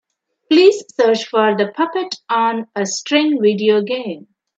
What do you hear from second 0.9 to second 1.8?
search for the